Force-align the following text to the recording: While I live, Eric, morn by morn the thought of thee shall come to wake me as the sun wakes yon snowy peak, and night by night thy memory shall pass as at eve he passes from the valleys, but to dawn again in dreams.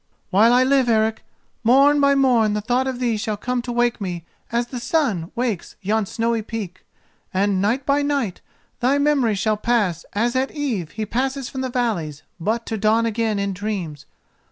While 0.31 0.51
I 0.51 0.63
live, 0.63 0.89
Eric, 0.89 1.23
morn 1.63 1.99
by 2.01 2.15
morn 2.15 2.53
the 2.55 2.61
thought 2.61 2.87
of 2.87 2.97
thee 2.99 3.17
shall 3.17 3.37
come 3.37 3.61
to 3.61 3.71
wake 3.71 4.01
me 4.01 4.25
as 4.51 4.65
the 4.65 4.79
sun 4.79 5.31
wakes 5.35 5.75
yon 5.79 6.07
snowy 6.07 6.41
peak, 6.41 6.83
and 7.31 7.61
night 7.61 7.85
by 7.85 8.01
night 8.01 8.41
thy 8.79 8.97
memory 8.97 9.35
shall 9.35 9.57
pass 9.57 10.03
as 10.13 10.35
at 10.35 10.49
eve 10.49 10.89
he 10.93 11.05
passes 11.05 11.49
from 11.49 11.61
the 11.61 11.69
valleys, 11.69 12.23
but 12.39 12.65
to 12.65 12.79
dawn 12.79 13.05
again 13.05 13.37
in 13.37 13.53
dreams. 13.53 14.07